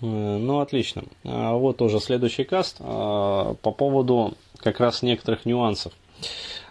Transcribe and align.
Ну, 0.00 0.60
отлично. 0.60 1.04
А 1.24 1.54
вот 1.54 1.78
тоже 1.78 2.00
следующий 2.00 2.44
каст 2.44 2.78
по 2.78 3.54
поводу 3.62 4.34
как 4.58 4.80
раз 4.80 5.02
некоторых 5.02 5.46
нюансов. 5.46 5.92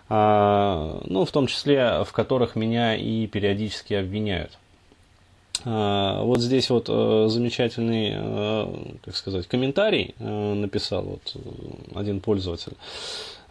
Ну, 0.10 1.26
в 1.26 1.32
том 1.32 1.48
числе, 1.48 2.04
в 2.04 2.12
которых 2.12 2.56
меня 2.56 2.96
и 2.96 3.26
периодически 3.26 3.96
обвиняют. 3.96 4.58
Вот 5.64 6.42
здесь 6.42 6.70
вот 6.70 6.90
э, 6.90 7.26
замечательный, 7.28 8.12
э, 8.14 8.96
как 9.04 9.16
сказать, 9.16 9.48
комментарий 9.48 10.14
э, 10.20 10.54
написал 10.54 11.04
вот 11.04 11.36
один 11.96 12.20
пользователь. 12.20 12.74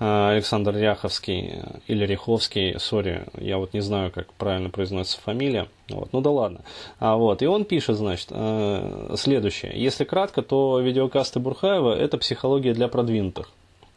Александр 0.04 0.76
Ряховский 0.76 1.60
или 1.86 2.04
Риховский, 2.04 2.78
сори, 2.78 3.24
я 3.38 3.58
вот 3.58 3.74
не 3.74 3.80
знаю, 3.80 4.10
как 4.10 4.32
правильно 4.34 4.70
произносится 4.70 5.20
фамилия, 5.20 5.68
вот, 5.88 6.12
ну 6.12 6.20
да 6.20 6.30
ладно. 6.30 6.60
А, 6.98 7.16
вот, 7.16 7.42
и 7.42 7.46
он 7.46 7.64
пишет, 7.64 7.96
значит, 7.96 8.28
э, 8.30 9.14
следующее. 9.16 9.72
Если 9.74 10.04
кратко, 10.04 10.42
то 10.42 10.80
видеокасты 10.80 11.40
Бурхаева– 11.40 11.94
это 11.98 12.18
психология 12.18 12.74
для 12.74 12.88
продвинутых, 12.88 13.50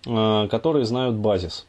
э, 0.05 0.47
которые 0.49 0.85
знают 0.85 1.15
базис. 1.15 1.65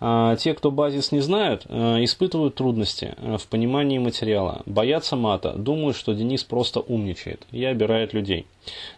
А 0.00 0.36
те, 0.36 0.54
кто 0.54 0.70
базис 0.70 1.12
не 1.12 1.20
знают, 1.20 1.64
э, 1.68 2.04
испытывают 2.04 2.56
трудности 2.56 3.14
э, 3.16 3.36
в 3.38 3.46
понимании 3.46 3.98
материала, 3.98 4.62
боятся 4.66 5.16
мата, 5.16 5.52
думают, 5.52 5.96
что 5.96 6.12
Денис 6.12 6.42
просто 6.44 6.80
умничает 6.80 7.46
и 7.52 7.64
обирает 7.64 8.12
людей. 8.12 8.46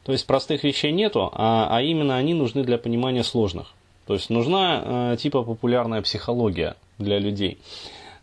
То 0.04 0.12
есть 0.12 0.26
простых 0.26 0.64
вещей 0.64 0.92
нету, 0.92 1.30
а, 1.32 1.68
а 1.70 1.82
именно 1.82 2.16
они 2.16 2.34
нужны 2.34 2.64
для 2.64 2.78
понимания 2.78 3.22
сложных. 3.22 3.74
То 4.06 4.14
есть 4.14 4.30
нужна 4.30 5.12
э, 5.12 5.16
типа 5.18 5.42
популярная 5.42 6.00
психология 6.00 6.76
для 6.98 7.18
людей. 7.18 7.58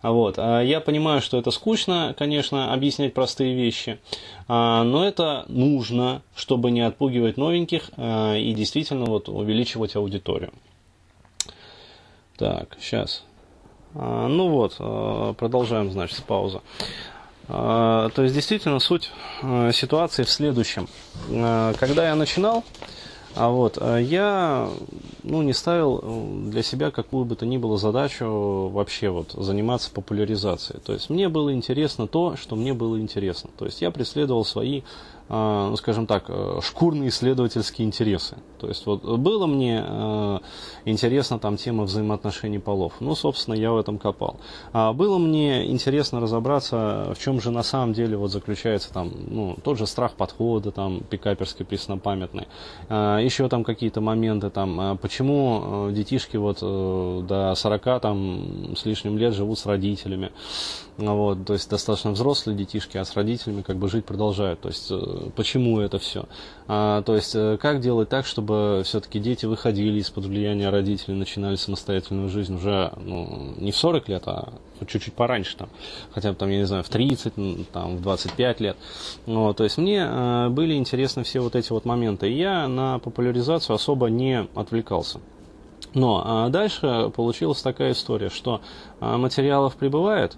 Вот. 0.01 0.35
А 0.37 0.61
я 0.61 0.81
понимаю, 0.81 1.21
что 1.21 1.37
это 1.37 1.49
скучно, 1.51 2.13
конечно, 2.17 2.73
объяснять 2.73 3.13
простые 3.13 3.55
вещи, 3.55 3.99
а, 4.49 4.83
но 4.83 5.05
это 5.07 5.45
нужно, 5.47 6.21
чтобы 6.35 6.71
не 6.71 6.81
отпугивать 6.81 7.37
новеньких 7.37 7.89
а, 7.95 8.35
и 8.35 8.53
действительно 8.53 9.05
вот 9.05 9.29
увеличивать 9.29 9.95
аудиторию. 9.95 10.51
Так, 12.37 12.77
сейчас. 12.81 13.23
Ну 13.93 14.49
вот, 14.49 14.77
продолжаем, 15.37 15.91
значит, 15.91 16.17
с 16.17 16.21
паузы. 16.21 16.61
То 17.47 18.11
есть, 18.17 18.33
действительно, 18.33 18.79
суть 18.79 19.11
ситуации 19.71 20.23
в 20.23 20.31
следующем. 20.31 20.87
Когда 21.29 22.07
я 22.07 22.15
начинал, 22.15 22.63
а 23.35 23.49
вот, 23.49 23.77
э, 23.81 24.01
я 24.03 24.69
ну, 25.23 25.41
не 25.41 25.53
ставил 25.53 26.03
для 26.49 26.61
себя 26.61 26.91
какую 26.91 27.25
бы 27.25 27.35
то 27.35 27.45
ни 27.45 27.57
было 27.57 27.77
задачу 27.77 28.69
вообще 28.71 29.09
вот 29.09 29.31
заниматься 29.31 29.89
популяризацией. 29.91 30.79
То 30.81 30.93
есть 30.93 31.09
мне 31.09 31.29
было 31.29 31.53
интересно 31.53 32.07
то, 32.07 32.35
что 32.35 32.55
мне 32.55 32.73
было 32.73 32.99
интересно. 32.99 33.49
То 33.57 33.65
есть 33.65 33.81
я 33.81 33.89
преследовал 33.89 34.45
свои 34.45 34.81
а, 34.81 35.22
ну, 35.29 35.75
скажем 35.77 36.05
так, 36.05 36.25
э, 36.27 36.59
шкурные 36.61 37.09
исследовательские 37.09 37.87
интересы. 37.87 38.37
То 38.59 38.67
есть 38.67 38.85
вот 38.85 39.03
было 39.03 39.47
мне 39.47 39.83
э, 39.85 40.39
интересна 40.85 41.39
там 41.39 41.57
тема 41.57 41.83
взаимоотношений 41.83 42.59
полов. 42.59 42.93
Ну, 42.99 43.15
собственно, 43.15 43.55
я 43.55 43.71
в 43.71 43.77
этом 43.77 43.97
копал. 43.97 44.37
А 44.73 44.93
было 44.93 45.17
мне 45.17 45.69
интересно 45.71 46.19
разобраться, 46.19 47.13
в 47.15 47.19
чем 47.19 47.41
же 47.41 47.51
на 47.51 47.63
самом 47.63 47.93
деле 47.93 48.17
вот 48.17 48.31
заключается 48.31 48.93
там, 48.93 49.11
ну, 49.27 49.57
тот 49.63 49.77
же 49.77 49.87
страх 49.87 50.13
подхода, 50.13 50.71
там, 50.71 51.01
пикаперский 51.09 51.65
преснопамятный. 51.65 52.47
А, 52.89 53.17
еще 53.17 53.49
там 53.49 53.63
какие-то 53.63 54.01
моменты, 54.01 54.49
там, 54.49 54.79
а 54.79 54.95
почему 54.95 55.89
детишки 55.91 56.37
вот 56.37 56.59
до 56.59 57.53
40 57.55 58.01
там 58.01 58.75
с 58.75 58.85
лишним 58.85 59.17
лет 59.17 59.33
живут 59.33 59.57
с 59.59 59.65
родителями. 59.65 60.31
Вот, 60.97 61.45
то 61.45 61.53
есть 61.53 61.69
достаточно 61.69 62.11
взрослые 62.11 62.55
детишки, 62.55 62.97
а 62.97 63.05
с 63.05 63.15
родителями 63.15 63.63
как 63.63 63.77
бы 63.77 63.89
жить 63.89 64.05
продолжают. 64.05 64.61
То 64.61 64.69
есть 64.69 64.91
почему 65.35 65.79
это 65.79 65.99
все. 65.99 66.25
А, 66.67 67.01
то 67.01 67.15
есть, 67.15 67.35
э, 67.35 67.57
как 67.59 67.79
делать 67.79 68.09
так, 68.09 68.25
чтобы 68.25 68.81
все-таки 68.85 69.19
дети 69.19 69.45
выходили 69.45 69.99
из-под 69.99 70.25
влияния 70.25 70.69
родителей, 70.69 71.15
начинали 71.15 71.55
самостоятельную 71.55 72.29
жизнь 72.29 72.55
уже 72.55 72.91
ну, 72.97 73.53
не 73.57 73.71
в 73.71 73.77
40 73.77 74.09
лет, 74.09 74.23
а 74.27 74.53
чуть-чуть 74.87 75.13
пораньше, 75.13 75.57
там, 75.57 75.69
хотя 76.11 76.31
бы, 76.31 76.35
там, 76.35 76.49
я 76.49 76.57
не 76.57 76.65
знаю, 76.65 76.83
в 76.83 76.89
30, 76.89 77.33
там, 77.71 77.97
в 77.97 78.01
25 78.01 78.59
лет. 78.59 78.77
Вот, 79.25 79.57
то 79.57 79.63
есть, 79.63 79.77
мне 79.77 80.05
э, 80.07 80.49
были 80.49 80.75
интересны 80.75 81.23
все 81.23 81.39
вот 81.39 81.55
эти 81.55 81.71
вот 81.71 81.85
моменты. 81.85 82.29
И 82.29 82.37
я 82.37 82.67
на 82.67 82.99
популяризацию 82.99 83.75
особо 83.75 84.07
не 84.07 84.47
отвлекался. 84.55 85.19
Но 85.93 86.23
а 86.25 86.49
дальше 86.49 87.11
получилась 87.15 87.61
такая 87.61 87.91
история, 87.91 88.29
что 88.29 88.61
а, 88.99 89.17
материалов 89.17 89.75
прибывает, 89.75 90.37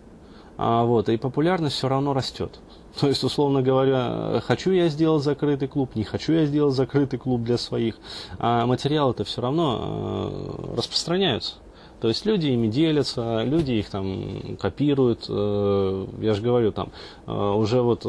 а, 0.57 0.83
вот, 0.83 1.09
и 1.09 1.17
популярность 1.17 1.75
все 1.75 1.87
равно 1.87 2.13
растет. 2.13 2.59
То 2.99 3.07
есть, 3.07 3.23
условно 3.23 3.61
говоря, 3.61 4.41
хочу 4.45 4.71
я 4.71 4.87
сделать 4.87 5.23
закрытый 5.23 5.67
клуб, 5.67 5.95
не 5.95 6.03
хочу 6.03 6.33
я 6.33 6.45
сделать 6.45 6.75
закрытый 6.75 7.19
клуб 7.19 7.43
для 7.43 7.57
своих, 7.57 7.95
а 8.39 8.65
материалы-то 8.65 9.23
все 9.23 9.41
равно 9.41 10.31
э, 10.31 10.77
распространяются. 10.77 11.55
То 11.99 12.09
есть 12.09 12.25
люди 12.25 12.47
ими 12.47 12.67
делятся, 12.67 13.43
люди 13.43 13.73
их 13.73 13.89
там 13.89 14.57
копируют. 14.57 15.25
Э, 15.27 16.07
я 16.21 16.33
же 16.33 16.41
говорю, 16.41 16.71
там 16.71 16.91
э, 17.27 17.31
уже 17.31 17.81
вот 17.81 18.03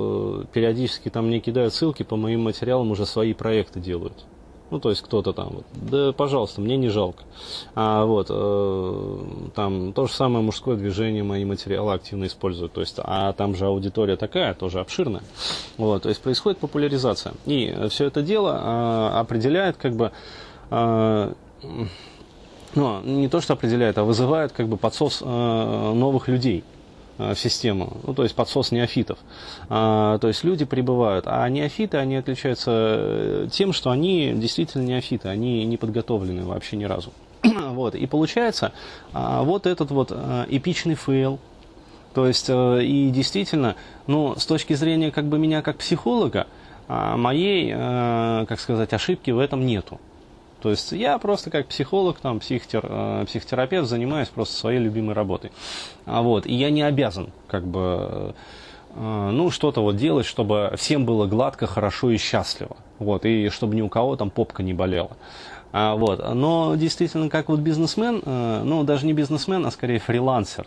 периодически 0.53 1.09
там 1.09 1.27
мне 1.29 1.41
кидают 1.41 1.75
ссылки 1.75 2.03
по 2.03 2.17
моим 2.17 2.43
материалам, 2.43 2.91
уже 2.91 3.07
свои 3.07 3.35
проекты 3.35 3.81
делают. 3.81 4.25
Ну, 4.71 4.81
то 4.81 4.91
есть 4.91 5.03
кто-то 5.03 5.33
там, 5.33 5.51
вот, 5.51 5.65
да, 5.75 6.13
пожалуйста, 6.13 6.61
мне 6.61 6.77
не 6.77 6.89
жалко. 6.89 7.23
А 7.75 8.05
вот, 8.05 8.27
э, 8.31 9.19
там 9.55 9.93
то 9.93 10.07
же 10.07 10.13
самое 10.13 10.45
мужское 10.45 10.77
движение 10.77 11.23
мои 11.23 11.45
материалы 11.45 11.95
активно 11.95 12.27
используют. 12.27 12.73
То 12.73 12.81
есть, 12.81 12.97
а 12.99 13.33
там 13.33 13.55
же 13.55 13.67
аудитория 13.67 14.17
такая, 14.17 14.55
тоже 14.55 14.81
обширная. 14.81 15.23
Вот, 15.77 16.03
то 16.03 16.09
есть 16.09 16.21
происходит 16.21 16.59
популяризация. 16.59 17.35
И 17.45 17.75
все 17.91 18.07
это 18.07 18.23
дело 18.23 18.61
э, 18.61 19.19
определяет 19.19 19.77
как 19.77 19.95
бы 19.95 20.11
э, 20.71 21.33
ну, 22.75 23.01
не 23.03 23.29
то, 23.29 23.41
что 23.41 23.55
определяет, 23.55 23.99
а 23.99 24.05
вызывает 24.05 24.53
как 24.53 24.69
бы 24.69 24.77
подсос 24.77 25.23
э, 25.23 25.25
новых 25.25 26.29
людей. 26.29 26.65
Э, 27.19 27.35
в 27.35 27.39
систему, 27.39 27.97
ну, 28.07 28.13
то 28.13 28.25
есть 28.25 28.35
подсос 28.35 28.73
неофитов. 28.73 29.19
А, 29.71 30.19
то 30.19 30.29
есть 30.29 30.45
люди 30.45 30.67
прибывают, 30.67 31.25
а 31.27 31.49
неофиты, 31.49 31.97
они 31.97 32.17
отличаются 32.17 32.71
э, 32.75 33.49
тем, 33.51 33.73
что 33.73 33.91
они 33.91 34.35
действительно 34.35 34.83
неофиты, 34.83 35.29
они 35.29 35.65
не 35.65 35.79
подготовлены 35.79 36.45
вообще 36.45 36.77
ни 36.77 36.85
разу. 36.85 37.13
вот, 37.43 37.95
и 37.95 38.07
получается 38.07 38.73
а, 39.15 39.43
вот 39.43 39.67
этот 39.67 39.91
вот 39.91 40.13
а, 40.13 40.47
эпичный 40.51 40.95
фейл, 40.95 41.39
то 42.13 42.27
есть, 42.27 42.51
а, 42.51 42.79
и 42.81 43.09
действительно, 43.09 43.77
ну, 44.07 44.35
с 44.37 44.45
точки 44.45 44.75
зрения 44.75 45.11
как 45.11 45.25
бы 45.25 45.39
меня 45.39 45.63
как 45.63 45.79
психолога, 45.79 46.47
а, 46.87 47.17
моей, 47.17 47.73
а, 47.75 48.45
как 48.45 48.61
сказать, 48.61 48.93
ошибки 48.93 49.31
в 49.31 49.39
этом 49.39 49.65
нету. 49.65 50.01
То 50.67 50.71
есть 50.71 50.91
я 50.91 51.17
просто 51.19 51.49
как 51.49 51.69
психолог, 51.69 52.19
там, 52.19 52.41
психотер, 52.41 52.85
э, 52.89 53.25
психотерапевт 53.29 53.89
занимаюсь 53.89 54.27
просто 54.27 54.57
своей 54.57 54.81
любимой 54.81 55.15
работой. 55.15 55.53
А 56.07 56.23
вот, 56.23 56.45
и 56.45 56.53
я 56.53 56.71
не 56.71 56.83
обязан 56.83 57.29
как 57.47 57.65
бы 57.65 58.35
э, 58.97 59.31
ну, 59.31 59.53
что-то 59.53 59.81
вот 59.81 59.95
делать, 59.95 60.27
чтобы 60.27 60.75
всем 60.77 61.07
было 61.07 61.29
гладко, 61.29 61.69
хорошо 61.69 62.11
и 62.11 62.17
счастливо. 62.17 62.77
Вот, 62.99 63.25
и 63.25 63.49
чтобы 63.51 63.77
ни 63.77 63.81
у 63.81 63.89
кого 63.89 64.17
там 64.17 64.29
попка 64.29 64.65
не 64.65 64.75
болела. 64.75 65.17
А, 65.71 65.95
вот. 65.95 66.35
Но 66.35 66.75
действительно, 66.75 67.29
как 67.29 67.49
вот 67.49 67.61
бизнесмен, 67.61 68.21
э, 68.27 68.63
ну, 68.65 68.83
даже 68.83 69.07
не 69.07 69.13
бизнесмен, 69.13 69.65
а 69.67 69.71
скорее 69.71 70.01
фрилансер. 70.01 70.67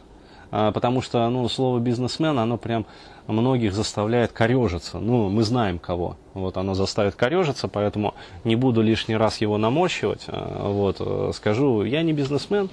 А, 0.51 0.71
потому 0.71 1.01
что, 1.01 1.29
ну, 1.29 1.47
слово 1.47 1.79
бизнесмен, 1.79 2.39
оно 2.39 2.57
прям 2.57 2.85
многих 3.27 3.73
заставляет 3.73 4.31
корежиться. 4.31 4.99
Ну, 4.99 5.29
мы 5.29 5.43
знаем 5.43 5.79
кого. 5.79 6.17
Вот 6.33 6.57
оно 6.57 6.73
заставит 6.73 7.15
корежиться, 7.15 7.67
поэтому 7.67 8.15
не 8.43 8.55
буду 8.55 8.81
лишний 8.81 9.15
раз 9.15 9.41
его 9.41 9.57
наморщивать. 9.57 10.23
А, 10.27 10.69
вот, 10.71 10.97
э, 10.99 11.31
скажу, 11.33 11.83
я 11.83 12.01
не 12.01 12.13
бизнесмен, 12.13 12.69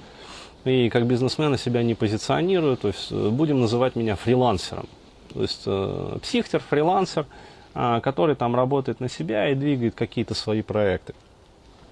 и 0.65 0.89
как 0.89 1.05
бизнесмена 1.05 1.57
себя 1.57 1.83
не 1.83 1.93
позиционирую, 1.93 2.77
то 2.77 2.87
есть 2.87 3.11
э, 3.11 3.29
будем 3.29 3.61
называть 3.61 3.95
меня 3.95 4.15
фрилансером. 4.15 4.87
То 5.33 5.41
есть 5.41 5.63
э, 5.65 6.17
психтер, 6.21 6.61
фрилансер, 6.67 7.25
а, 7.73 7.99
который 7.99 8.35
там 8.35 8.55
работает 8.55 8.99
на 8.99 9.07
себя 9.07 9.49
и 9.49 9.55
двигает 9.55 9.93
какие-то 9.93 10.33
свои 10.33 10.63
проекты. 10.63 11.13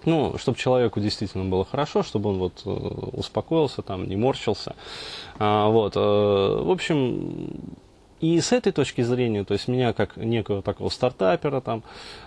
Ну, 0.06 0.38
чтобы 0.38 0.58
человеку 0.58 1.00
действительно 1.00 1.46
было 1.46 1.66
хорошо, 1.66 2.04
чтобы 2.04 2.30
он 2.30 2.38
вот 2.38 2.62
успокоился, 2.66 3.82
там, 3.82 4.08
не 4.08 4.16
морщился. 4.16 4.76
А, 5.40 5.70
вот, 5.70 5.96
в 5.96 6.72
общем, 6.72 7.50
и 8.22 8.40
с 8.40 8.52
этой 8.54 8.72
точки 8.72 9.02
зрения, 9.02 9.44
то 9.44 9.54
есть 9.54 9.68
меня 9.68 9.94
как 9.94 10.16
некого 10.18 10.62
такого 10.62 10.90
стартапера, 10.90 11.60
там, 11.60 11.84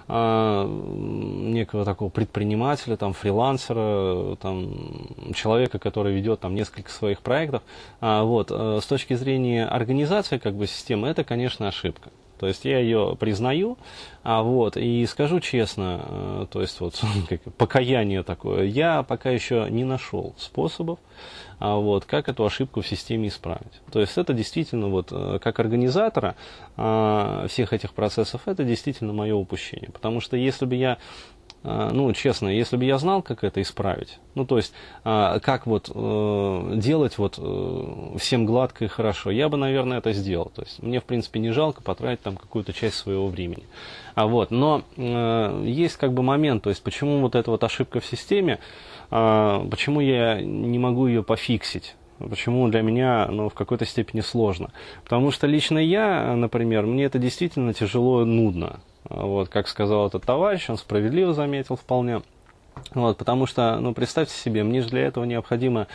э, 0.07 0.65
некого 0.67 1.85
такого 1.85 2.11
предпринимателя, 2.11 2.97
там, 2.97 3.15
фрилансера, 3.15 4.37
там, 4.37 5.09
человека, 5.35 5.79
который 5.79 6.15
ведет 6.15 6.41
там 6.41 6.55
несколько 6.55 6.91
своих 6.91 7.21
проектов, 7.21 7.63
э, 8.01 8.23
вот, 8.23 8.49
э, 8.51 8.81
с 8.83 8.87
точки 8.87 9.15
зрения 9.15 9.67
организации 9.67 10.39
как 10.39 10.55
бы 10.55 10.67
системы, 10.67 11.09
это, 11.09 11.25
конечно, 11.25 11.69
ошибка. 11.69 12.11
То 12.39 12.47
есть 12.47 12.65
я 12.65 12.79
ее 12.79 13.17
признаю, 13.19 13.79
а 14.23 14.43
вот, 14.43 14.77
и 14.77 15.05
скажу 15.07 15.41
честно, 15.41 16.01
э, 16.05 16.47
то 16.51 16.61
есть 16.61 16.81
вот 16.81 17.01
как, 17.29 17.43
покаяние 17.55 18.23
такое, 18.23 18.65
я 18.65 19.03
пока 19.03 19.31
еще 19.31 19.67
не 19.71 19.85
нашел 19.85 20.35
способов, 20.39 20.99
а 21.59 21.77
вот, 21.77 22.05
как 22.05 22.29
эту 22.29 22.45
ошибку 22.45 22.83
в 22.83 22.87
системе 22.87 23.29
исправить. 23.29 23.81
То 23.91 24.01
есть 24.01 24.17
это 24.17 24.33
действительно 24.33 24.89
вот 24.89 25.09
э, 25.11 25.39
как 25.43 25.59
организатора 25.59 26.37
а, 26.77 27.47
всех 27.49 27.73
этих 27.73 27.93
процессов, 27.93 28.43
это 28.47 28.63
действительно 28.63 29.13
мое 29.13 29.35
упущение. 29.35 29.91
Потому 29.91 30.21
что 30.21 30.37
если 30.37 30.67
бы 30.67 30.77
я 30.77 30.99
ну, 31.65 32.13
честно, 32.13 32.49
если 32.49 32.77
бы 32.77 32.85
я 32.85 32.99
знал, 32.99 33.23
как 33.23 33.45
это 33.45 33.61
исправить, 33.61 34.19
ну, 34.35 34.45
то 34.45 34.57
есть, 34.57 34.73
а, 35.03 35.41
как 35.41 35.67
вот 35.67 35.91
э, 35.93 36.73
делать 36.77 37.19
вот 37.19 37.35
э, 37.39 38.17
всем 38.19 38.47
гладко 38.47 38.85
и 38.85 38.89
хорошо, 38.89 39.33
я 39.33 39.49
бы, 39.49 39.57
наверное, 39.57 39.99
это 39.99 40.13
сделал. 40.13 40.53
То 40.55 40.63
есть, 40.63 40.81
мне, 40.81 41.01
в 41.01 41.05
принципе, 41.05 41.41
не 41.41 41.51
жалко 41.51 41.83
потратить 41.83 42.23
там 42.23 42.37
какую-то 42.37 42.73
часть 42.73 42.97
своего 42.97 43.27
времени. 43.27 43.65
А 44.15 44.27
вот, 44.27 44.53
но 44.53 44.83
э, 44.97 45.65
есть 45.67 45.97
как 45.97 46.13
бы 46.13 46.23
момент, 46.23 46.63
то 46.63 46.71
есть, 46.71 46.83
почему 46.83 47.19
вот 47.21 47.35
эта 47.35 47.51
вот 47.51 47.65
ошибка 47.65 47.99
в 47.99 48.07
системе, 48.07 48.61
а, 49.11 49.67
почему 49.69 50.01
я 50.01 50.41
не 50.41 50.79
могу 50.79 51.07
ее 51.07 51.23
пофиксить? 51.23 51.97
Почему 52.19 52.69
для 52.69 52.83
меня 52.83 53.29
ну, 53.31 53.49
в 53.49 53.55
какой-то 53.55 53.85
степени 53.85 54.21
сложно? 54.21 54.71
Потому 55.05 55.31
что 55.31 55.47
лично 55.47 55.79
я, 55.79 56.35
например, 56.35 56.85
мне 56.85 57.05
это 57.05 57.19
действительно 57.19 57.73
тяжело 57.73 58.25
нудно. 58.25 58.81
Вот, 59.09 59.49
как 59.49 59.69
сказал 59.69 60.07
этот 60.07 60.25
товарищ, 60.25 60.69
он 60.69 60.77
справедливо 60.77 61.33
заметил 61.33 61.77
вполне. 61.77 62.23
Вот, 62.95 63.17
потому 63.17 63.47
что, 63.47 63.79
ну, 63.81 63.95
представьте 63.95 64.35
себе, 64.35 64.63
мне 64.63 64.83
же 64.83 64.89
для 64.89 65.07
этого 65.07 65.25
необходимо 65.25 65.89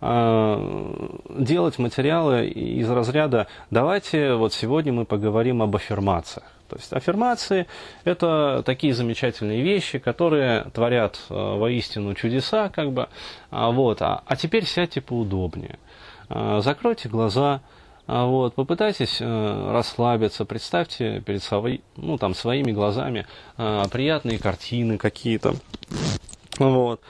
э, 0.00 1.08
делать 1.38 1.78
материалы 1.78 2.46
из 2.48 2.90
разряда 2.90 3.46
«давайте 3.70 4.34
вот 4.34 4.52
сегодня 4.52 4.92
мы 4.92 5.04
поговорим 5.04 5.62
об 5.62 5.76
аффирмациях». 5.76 6.44
То 6.68 6.76
есть 6.76 6.92
аффирмации– 6.92 7.66
это 8.04 8.62
такие 8.66 8.92
замечательные 8.92 9.62
вещи, 9.62 9.98
которые 9.98 10.64
творят 10.74 11.18
э, 11.30 11.34
воистину 11.34 12.14
чудеса, 12.14 12.68
как 12.68 12.92
бы. 12.92 13.08
А, 13.50 13.70
вот, 13.70 14.02
а, 14.02 14.22
а 14.26 14.36
теперь 14.36 14.66
сядьте 14.66 15.00
поудобнее, 15.00 15.78
э, 16.28 16.60
закройте 16.62 17.08
глаза– 17.08 17.60
вот, 18.06 18.54
попытайтесь 18.54 19.18
э, 19.20 19.70
расслабиться, 19.72 20.44
представьте 20.44 21.20
перед 21.20 21.42
собой, 21.42 21.82
ну, 21.96 22.18
там, 22.18 22.34
своими 22.34 22.70
глазами 22.70 23.26
э, 23.56 23.84
приятные 23.90 24.38
картины 24.38 24.96
какие-то. 24.96 25.54
Вот. 26.58 27.00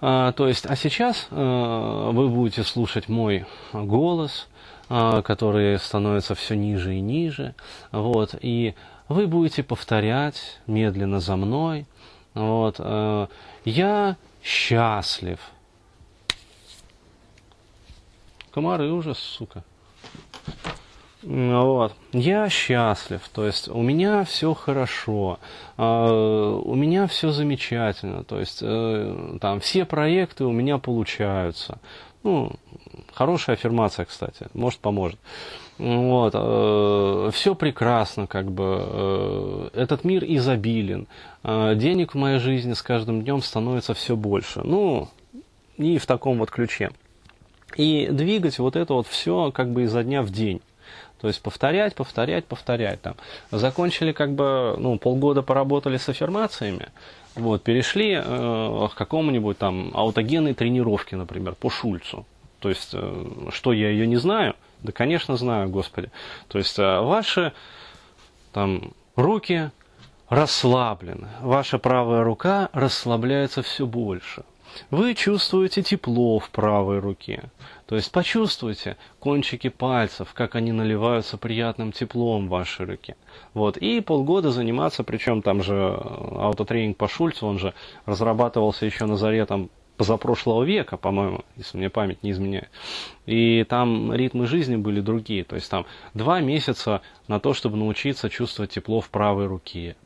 А, 0.00 0.32
то 0.32 0.48
есть, 0.48 0.66
а 0.66 0.76
сейчас 0.76 1.28
э, 1.30 2.10
вы 2.12 2.28
будете 2.28 2.64
слушать 2.64 3.08
мой 3.08 3.46
голос, 3.72 4.48
э, 4.88 5.22
который 5.22 5.78
становится 5.78 6.34
все 6.34 6.56
ниже 6.56 6.96
и 6.96 7.00
ниже. 7.00 7.54
Вот, 7.92 8.34
и 8.40 8.74
вы 9.08 9.26
будете 9.26 9.62
повторять 9.62 10.60
медленно 10.66 11.20
за 11.20 11.36
мной. 11.36 11.86
Вот, 12.34 12.76
э, 12.78 13.26
я 13.64 14.16
счастлив. 14.42 15.38
Комары 18.50 18.90
ужас, 18.90 19.18
сука. 19.18 19.62
Вот. 21.22 21.94
Я 22.12 22.48
счастлив, 22.48 23.20
то 23.32 23.44
есть 23.44 23.68
у 23.68 23.82
меня 23.82 24.24
все 24.24 24.54
хорошо, 24.54 25.38
а, 25.76 26.54
у 26.54 26.74
меня 26.74 27.06
все 27.06 27.30
замечательно, 27.30 28.24
то 28.24 28.40
есть 28.40 28.60
э, 28.62 29.36
там 29.38 29.60
все 29.60 29.84
проекты 29.84 30.44
у 30.44 30.52
меня 30.52 30.78
получаются. 30.78 31.78
Ну, 32.22 32.52
хорошая 33.12 33.56
аффирмация, 33.56 34.06
кстати, 34.06 34.46
может 34.54 34.80
поможет. 34.80 35.18
Вот, 35.76 36.32
э, 36.34 37.30
все 37.34 37.54
прекрасно, 37.54 38.26
как 38.26 38.50
бы, 38.50 38.78
э, 38.80 39.68
этот 39.74 40.04
мир 40.04 40.24
изобилен, 40.26 41.06
денег 41.42 42.14
в 42.14 42.18
моей 42.18 42.38
жизни 42.38 42.72
с 42.72 42.82
каждым 42.82 43.22
днем 43.22 43.42
становится 43.42 43.92
все 43.92 44.16
больше. 44.16 44.62
Ну, 44.64 45.08
и 45.76 45.98
в 45.98 46.06
таком 46.06 46.38
вот 46.38 46.50
ключе. 46.50 46.90
И 47.76 48.08
двигать 48.10 48.58
вот 48.58 48.76
это 48.76 48.94
вот 48.94 49.06
все 49.06 49.50
как 49.52 49.70
бы 49.70 49.82
изо 49.82 50.02
дня 50.02 50.22
в 50.22 50.30
день. 50.30 50.60
То 51.20 51.28
есть 51.28 51.42
повторять, 51.42 51.94
повторять, 51.94 52.46
повторять. 52.46 53.02
Там. 53.02 53.14
Закончили 53.50 54.12
как 54.12 54.32
бы, 54.32 54.74
ну, 54.78 54.98
полгода 54.98 55.42
поработали 55.42 55.98
с 55.98 56.08
аффирмациями, 56.08 56.88
вот, 57.34 57.62
перешли 57.62 58.14
э, 58.14 58.88
к 58.90 58.94
какому-нибудь 58.94 59.58
там 59.58 59.90
аутогенной 59.94 60.54
тренировке, 60.54 61.16
например, 61.16 61.54
по 61.54 61.70
Шульцу. 61.70 62.26
То 62.58 62.68
есть, 62.68 62.90
э, 62.94 63.24
что 63.50 63.72
я 63.72 63.90
ее 63.90 64.06
не 64.06 64.16
знаю? 64.16 64.54
Да, 64.82 64.92
конечно, 64.92 65.36
знаю, 65.36 65.68
Господи. 65.68 66.10
То 66.48 66.58
есть, 66.58 66.78
э, 66.78 67.00
ваши 67.00 67.52
там 68.52 68.92
руки 69.14 69.70
расслаблены, 70.28 71.28
ваша 71.40 71.78
правая 71.78 72.24
рука 72.24 72.70
расслабляется 72.72 73.62
все 73.62 73.86
больше. 73.86 74.44
Вы 74.90 75.14
чувствуете 75.14 75.82
тепло 75.82 76.38
в 76.38 76.50
правой 76.50 76.98
руке. 76.98 77.44
То 77.86 77.96
есть 77.96 78.12
почувствуйте 78.12 78.96
кончики 79.18 79.68
пальцев, 79.68 80.32
как 80.32 80.54
они 80.54 80.72
наливаются 80.72 81.36
приятным 81.36 81.92
теплом 81.92 82.46
в 82.46 82.50
вашей 82.50 82.86
руке. 82.86 83.16
Вот. 83.54 83.76
И 83.76 84.00
полгода 84.00 84.50
заниматься, 84.50 85.02
причем 85.02 85.42
там 85.42 85.62
же 85.62 85.74
э, 85.74 85.96
аутотренинг 85.96 86.96
по 86.96 87.08
Шульцу, 87.08 87.46
он 87.46 87.58
же 87.58 87.74
разрабатывался 88.06 88.86
еще 88.86 89.06
на 89.06 89.16
заре 89.16 89.44
там 89.46 89.70
позапрошлого 89.96 90.64
века, 90.64 90.96
по-моему, 90.96 91.44
если 91.56 91.76
мне 91.76 91.90
память 91.90 92.22
не 92.22 92.30
изменяет. 92.30 92.70
И 93.26 93.66
там 93.68 94.14
ритмы 94.14 94.46
жизни 94.46 94.76
были 94.76 95.00
другие. 95.00 95.44
То 95.44 95.56
есть 95.56 95.70
там 95.70 95.84
два 96.14 96.40
месяца 96.40 97.02
на 97.28 97.38
то, 97.38 97.52
чтобы 97.52 97.76
научиться 97.76 98.30
чувствовать 98.30 98.70
тепло 98.70 99.00
в 99.02 99.10
правой 99.10 99.46
руке. 99.46 99.96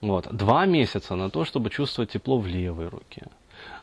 Вот. 0.00 0.34
Два 0.34 0.64
месяца 0.66 1.14
на 1.14 1.28
то, 1.30 1.44
чтобы 1.44 1.68
чувствовать 1.68 2.12
тепло 2.12 2.38
в 2.38 2.46
левой 2.46 2.88
руке. 2.88 3.26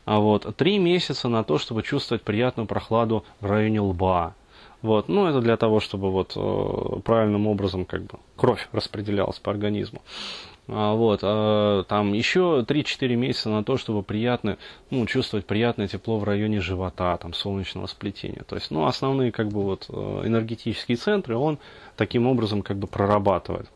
А 0.04 0.18
вот, 0.18 0.56
три 0.56 0.78
месяца 0.78 1.28
на 1.28 1.44
то, 1.44 1.58
чтобы 1.58 1.82
чувствовать 1.82 2.22
приятную 2.22 2.66
прохладу 2.66 3.24
в 3.40 3.46
районе 3.46 3.80
лба. 3.80 4.34
Вот, 4.82 5.08
ну, 5.08 5.26
это 5.26 5.40
для 5.40 5.56
того, 5.56 5.78
чтобы 5.78 6.10
вот 6.10 6.32
э, 6.34 7.00
правильным 7.04 7.46
образом 7.46 7.84
как 7.84 8.02
бы 8.02 8.18
кровь 8.36 8.68
распределялась 8.72 9.38
по 9.38 9.52
организму. 9.52 10.02
А, 10.68 10.94
вот, 10.94 11.20
а, 11.22 11.84
там 11.84 12.12
еще 12.12 12.64
3-4 12.66 13.14
месяца 13.14 13.48
на 13.50 13.64
то, 13.64 13.76
чтобы 13.76 14.02
приятно, 14.02 14.58
ну, 14.90 15.06
чувствовать 15.06 15.46
приятное 15.46 15.88
тепло 15.88 16.18
в 16.18 16.24
районе 16.24 16.60
живота, 16.60 17.16
там, 17.16 17.32
солнечного 17.34 17.86
сплетения. 17.86 18.42
То 18.46 18.56
есть, 18.56 18.70
ну, 18.70 18.86
основные, 18.86 19.32
как 19.32 19.48
бы, 19.48 19.62
вот, 19.62 19.86
э, 19.88 19.92
энергетические 20.24 20.96
центры 20.96 21.36
он 21.36 21.58
таким 21.96 22.26
образом, 22.26 22.62
как 22.62 22.76
бы, 22.78 22.86
прорабатывает. 22.86 23.68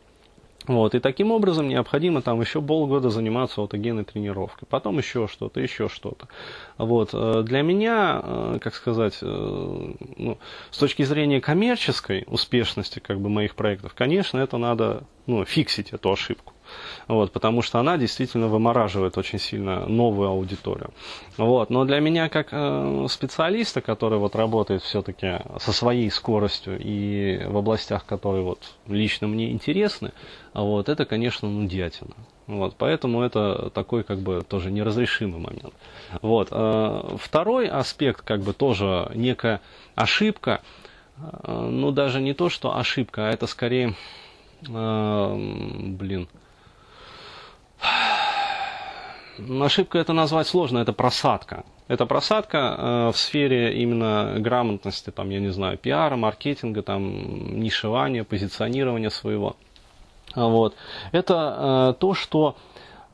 Вот, 0.66 0.94
и 0.94 1.00
таким 1.00 1.30
образом 1.30 1.68
необходимо 1.68 2.22
там 2.22 2.40
еще 2.40 2.60
полгода 2.60 3.10
заниматься 3.10 3.60
аутогенной 3.60 4.04
тренировкой, 4.04 4.66
потом 4.68 4.98
еще 4.98 5.28
что-то, 5.28 5.60
еще 5.60 5.88
что-то. 5.88 6.28
Вот, 6.76 7.10
э, 7.12 7.42
для 7.44 7.62
меня, 7.62 8.20
э, 8.22 8.58
как 8.60 8.74
сказать, 8.74 9.18
э, 9.22 9.26
ну, 9.26 10.38
с 10.70 10.78
точки 10.78 11.04
зрения 11.04 11.40
коммерческой 11.40 12.24
успешности 12.26 12.98
как 12.98 13.20
бы, 13.20 13.28
моих 13.28 13.54
проектов, 13.54 13.94
конечно, 13.94 14.38
это 14.38 14.58
надо 14.58 15.04
ну, 15.26 15.44
фиксить 15.44 15.92
эту 15.92 16.12
ошибку 16.12 16.52
вот, 17.08 17.32
потому 17.32 17.62
что 17.62 17.78
она 17.78 17.96
действительно 17.96 18.48
вымораживает 18.48 19.18
очень 19.18 19.38
сильно 19.38 19.86
новую 19.86 20.28
аудиторию. 20.28 20.90
Вот, 21.36 21.70
но 21.70 21.84
для 21.84 22.00
меня 22.00 22.28
как 22.28 22.48
э, 22.52 23.06
специалиста, 23.08 23.80
который 23.80 24.18
вот 24.18 24.36
работает 24.36 24.82
все-таки 24.82 25.40
со 25.58 25.72
своей 25.72 26.10
скоростью 26.10 26.78
и 26.80 27.44
в 27.46 27.56
областях, 27.56 28.04
которые 28.06 28.42
вот 28.42 28.60
лично 28.86 29.26
мне 29.26 29.50
интересны, 29.50 30.12
вот, 30.54 30.88
это, 30.88 31.04
конечно, 31.04 31.48
нудятина. 31.48 32.14
Вот, 32.46 32.76
поэтому 32.78 33.22
это 33.22 33.70
такой 33.70 34.04
как 34.04 34.20
бы 34.20 34.42
тоже 34.48 34.70
неразрешимый 34.70 35.40
момент. 35.40 35.74
Вот. 36.22 36.48
Э, 36.52 37.16
второй 37.18 37.66
аспект, 37.66 38.22
как 38.22 38.42
бы 38.42 38.52
тоже 38.52 39.10
некая 39.14 39.60
ошибка, 39.96 40.62
э, 41.18 41.68
ну 41.70 41.90
даже 41.90 42.20
не 42.20 42.34
то, 42.34 42.48
что 42.48 42.76
ошибка, 42.76 43.28
а 43.28 43.32
это 43.32 43.48
скорее, 43.48 43.94
э, 44.68 45.34
блин, 45.88 46.28
ошибка 49.60 49.98
это 49.98 50.12
назвать 50.12 50.46
сложно, 50.46 50.78
это 50.78 50.92
просадка. 50.92 51.64
Это 51.88 52.06
просадка 52.06 52.58
э, 52.58 53.12
в 53.12 53.16
сфере 53.16 53.80
именно 53.80 54.36
грамотности, 54.38 55.10
там, 55.10 55.30
я 55.30 55.40
не 55.40 55.50
знаю, 55.50 55.78
пиара, 55.78 56.16
маркетинга, 56.16 56.82
там, 56.82 57.60
нишевания, 57.60 58.24
позиционирования 58.24 59.10
своего. 59.10 59.56
Вот. 60.34 60.74
Это 61.12 61.94
э, 61.94 62.00
то, 62.00 62.14
что 62.14 62.56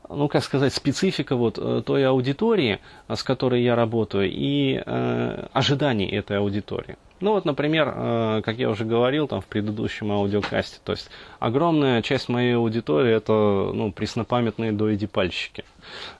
ну, 0.09 0.27
как 0.27 0.43
сказать, 0.43 0.73
специфика 0.73 1.35
вот 1.35 1.57
э, 1.57 1.81
той 1.85 2.05
аудитории, 2.05 2.79
с 3.07 3.23
которой 3.23 3.63
я 3.63 3.75
работаю, 3.75 4.29
и 4.29 4.81
э, 4.85 5.47
ожиданий 5.53 6.07
этой 6.07 6.37
аудитории. 6.37 6.97
Ну 7.23 7.31
вот, 7.31 7.45
например, 7.45 7.93
э, 7.95 8.41
как 8.43 8.57
я 8.57 8.69
уже 8.69 8.83
говорил 8.83 9.29
там 9.29 9.39
в 9.39 9.45
предыдущем 9.45 10.11
аудиокасте, 10.11 10.79
то 10.83 10.91
есть 10.91 11.09
огромная 11.39 12.01
часть 12.01 12.27
моей 12.27 12.57
аудитории 12.57 13.13
это 13.15 13.31
ну, 13.31 13.93
преснопамятные 13.93 14.73
доиди-пальщики. 14.73 15.63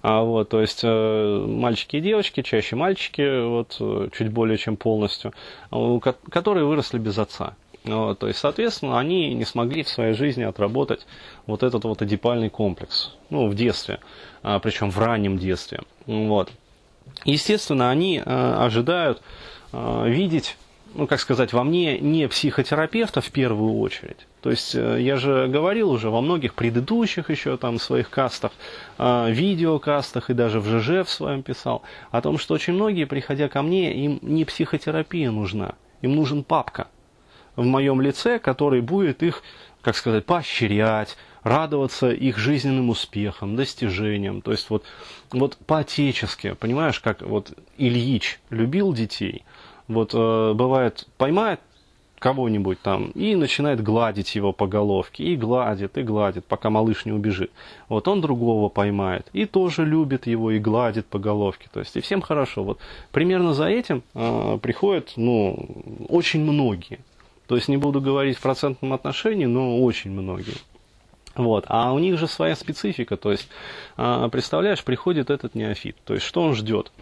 А, 0.01 0.21
вот, 0.21 0.47
то 0.47 0.61
есть 0.61 0.79
э, 0.81 1.45
мальчики 1.45 1.97
и 1.97 1.99
девочки, 1.99 2.41
чаще 2.41 2.77
мальчики, 2.77 3.45
вот, 3.45 4.11
чуть 4.13 4.31
более 4.31 4.57
чем 4.57 4.77
полностью, 4.77 5.33
которые 6.29 6.63
выросли 6.63 6.99
без 6.99 7.17
отца. 7.17 7.57
Вот, 7.83 8.19
то 8.19 8.29
есть, 8.29 8.39
соответственно, 8.39 8.97
они 8.97 9.33
не 9.33 9.43
смогли 9.43 9.83
в 9.83 9.89
своей 9.89 10.13
жизни 10.13 10.43
отработать 10.43 11.05
вот 11.47 11.63
этот 11.63 11.83
вот 11.83 12.01
эдипальный 12.01 12.49
комплекс, 12.49 13.11
ну, 13.29 13.49
в 13.49 13.55
детстве, 13.55 13.99
а, 14.41 14.57
причем 14.59 14.89
в 14.89 14.97
раннем 14.99 15.37
детстве. 15.37 15.81
Вот. 16.05 16.49
Естественно, 17.25 17.91
они 17.91 18.21
а, 18.25 18.65
ожидают 18.65 19.21
а, 19.73 20.05
видеть 20.07 20.55
ну, 20.95 21.07
как 21.07 21.19
сказать, 21.19 21.53
во 21.53 21.63
мне 21.63 21.99
не 21.99 22.27
психотерапевта 22.27 23.21
в 23.21 23.31
первую 23.31 23.79
очередь. 23.79 24.27
То 24.41 24.51
есть 24.51 24.75
э, 24.75 25.01
я 25.01 25.17
же 25.17 25.47
говорил 25.47 25.89
уже 25.89 26.09
во 26.09 26.21
многих 26.21 26.53
предыдущих 26.53 27.29
еще 27.29 27.57
там 27.57 27.79
своих 27.79 28.09
кастах, 28.09 28.51
э, 28.97 29.31
видеокастах 29.31 30.29
и 30.29 30.33
даже 30.33 30.59
в 30.59 30.67
ЖЖ 30.67 31.07
в 31.07 31.09
своем 31.09 31.41
писал, 31.41 31.81
о 32.11 32.21
том, 32.21 32.37
что 32.37 32.53
очень 32.53 32.73
многие, 32.73 33.05
приходя 33.05 33.49
ко 33.49 33.61
мне, 33.61 33.93
им 33.93 34.19
не 34.21 34.45
психотерапия 34.45 35.31
нужна, 35.31 35.75
им 36.01 36.15
нужен 36.15 36.43
папка 36.43 36.87
в 37.55 37.65
моем 37.65 38.01
лице, 38.01 38.39
который 38.39 38.81
будет 38.81 39.23
их, 39.23 39.41
как 39.81 39.95
сказать, 39.95 40.25
поощрять, 40.25 41.17
радоваться 41.41 42.11
их 42.11 42.37
жизненным 42.37 42.89
успехам, 42.89 43.55
достижениям. 43.55 44.41
То 44.41 44.51
есть 44.51 44.69
вот, 44.69 44.85
вот 45.31 45.57
по-отечески, 45.57 46.53
понимаешь, 46.53 46.99
как 46.99 47.21
вот 47.21 47.57
Ильич 47.77 48.39
любил 48.49 48.93
детей– 48.93 49.43
вот 49.87 50.13
э, 50.13 50.53
бывает, 50.53 51.07
поймает 51.17 51.59
кого-нибудь 52.23 52.81
там 52.81 53.11
и 53.15 53.35
начинает 53.35 53.83
гладить 53.83 54.33
его 54.35 54.53
по 54.53 54.65
головке, 54.65 55.25
и 55.25 55.35
гладит, 55.35 55.97
и 55.97 56.03
гладит, 56.03 56.45
пока 56.45 56.69
малыш 56.69 57.03
не 57.03 57.11
убежит. 57.11 57.51
Вот 57.89 58.07
он 58.07 58.21
другого 58.21 58.69
поймает, 58.69 59.27
и 59.33 59.45
тоже 59.45 59.85
любит 59.85 60.25
его, 60.25 60.51
и 60.51 60.57
гладит 60.57 61.05
по 61.05 61.19
головке. 61.19 61.67
То 61.73 61.81
есть, 61.81 61.97
и 61.97 61.99
всем 61.99 62.21
хорошо. 62.21 62.63
Вот 62.63 62.79
примерно 63.11 63.53
за 63.53 63.65
этим 63.65 64.03
э, 64.13 64.57
приходят, 64.61 65.11
ну, 65.17 65.67
очень 66.07 66.39
многие. 66.39 66.99
То 67.47 67.55
есть, 67.55 67.67
не 67.67 67.75
буду 67.75 67.99
говорить 67.99 68.37
в 68.37 68.41
процентном 68.41 68.93
отношении, 68.93 69.45
но 69.45 69.83
очень 69.83 70.11
многие. 70.11 70.55
Вот. 71.35 71.65
А 71.67 71.91
у 71.91 71.99
них 71.99 72.17
же 72.17 72.27
своя 72.27 72.55
специфика. 72.55 73.17
То 73.17 73.31
есть, 73.31 73.49
э, 73.97 74.29
представляешь, 74.31 74.81
приходит 74.85 75.29
этот 75.29 75.55
неофит. 75.55 75.97
То 76.05 76.13
есть, 76.13 76.25
что 76.25 76.41
он 76.41 76.55
ждет? 76.55 76.93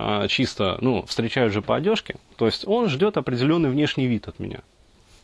А, 0.00 0.28
чисто, 0.28 0.78
ну, 0.80 1.04
встречают 1.06 1.52
же 1.52 1.60
по 1.60 1.74
одежке, 1.74 2.18
то 2.36 2.46
есть 2.46 2.64
он 2.68 2.88
ждет 2.88 3.16
определенный 3.16 3.68
внешний 3.68 4.06
вид 4.06 4.28
от 4.28 4.38
меня. 4.38 4.60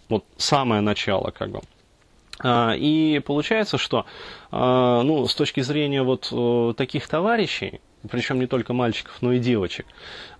Вот 0.08 0.24
самое 0.36 0.80
начало, 0.80 1.30
как 1.30 1.50
бы. 1.50 1.60
А, 2.40 2.74
и 2.76 3.20
получается, 3.20 3.78
что, 3.78 4.04
а, 4.50 5.02
ну, 5.02 5.28
с 5.28 5.34
точки 5.36 5.60
зрения 5.60 6.02
вот 6.02 6.28
э, 6.32 6.74
таких 6.76 7.06
товарищей, 7.06 7.80
причем 8.10 8.40
не 8.40 8.48
только 8.48 8.72
мальчиков, 8.72 9.16
но 9.20 9.32
и 9.32 9.38
девочек, 9.38 9.86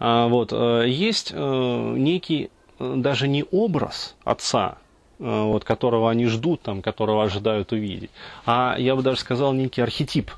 вот, 0.01 0.53
э, 0.53 0.85
есть 0.89 1.31
э, 1.33 1.95
некий 1.97 2.51
даже 2.81 3.29
не 3.29 3.45
образ 3.53 4.17
отца, 4.25 4.79
вот, 5.21 5.63
которого 5.63 6.11
они 6.11 6.27
ждут, 6.27 6.61
там, 6.63 6.83
которого 6.83 7.23
ожидают 7.23 7.71
увидеть, 7.71 8.11
а 8.47 8.75
я 8.81 8.97
бы 8.97 9.03
даже 9.03 9.21
сказал 9.21 9.53
некий 9.53 9.81
архетип. 9.81 10.33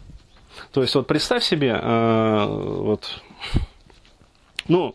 То 0.70 0.82
есть 0.82 0.94
вот 0.94 1.06
представь 1.06 1.42
себе, 1.42 1.80
вот 1.80 3.22
ну, 4.68 4.94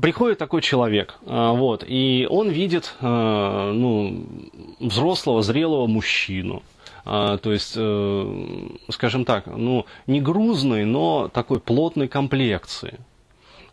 приходит 0.00 0.38
такой 0.38 0.60
человек, 0.60 1.14
а, 1.26 1.52
вот, 1.52 1.84
и 1.86 2.26
он 2.28 2.50
видит, 2.50 2.94
а, 3.00 3.72
ну, 3.72 4.26
взрослого, 4.80 5.42
зрелого 5.42 5.86
мужчину, 5.86 6.62
а, 7.06 7.38
то 7.38 7.52
есть, 7.52 7.74
э, 7.76 8.68
скажем 8.88 9.24
так, 9.24 9.46
ну, 9.46 9.86
не 10.06 10.20
грузный, 10.20 10.84
но 10.84 11.28
такой 11.28 11.60
плотной 11.60 12.08
комплекции. 12.08 12.98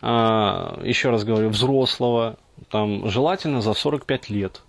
Еще 0.01 1.11
раз 1.11 1.23
говорю, 1.23 1.49
взрослого, 1.49 2.37
там, 2.69 3.07
желательно 3.07 3.61
за 3.61 3.73
45 3.73 4.29
лет. 4.31 4.63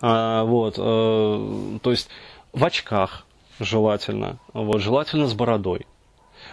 Вот, 0.00 0.76
э, 0.78 1.78
то 1.82 1.90
есть, 1.90 2.08
в 2.54 2.64
очках 2.64 3.26
желательно, 3.58 4.38
вот, 4.54 4.80
желательно 4.80 5.26
с 5.26 5.34
бородой. 5.34 5.86